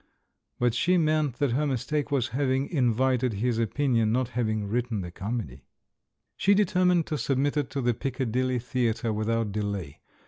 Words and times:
But 0.57 0.73
she 0.73 0.97
meant 0.97 1.35
that 1.35 1.51
her 1.51 1.67
mistake 1.67 2.09
was 2.09 2.29
having 2.29 2.67
invited 2.69 3.33
his 3.33 3.59
opinion, 3.59 4.11
not 4.11 4.29
having 4.29 4.67
written 4.67 5.01
the 5.01 5.11
comedy. 5.11 5.61
She 6.35 6.55
determined 6.55 7.05
to 7.05 7.19
submit 7.19 7.55
it 7.55 7.69
to 7.69 7.81
the 7.81 7.93
Piccadilly 7.93 8.57
Theatre 8.57 9.13
without 9.13 9.51
delay. 9.51 9.99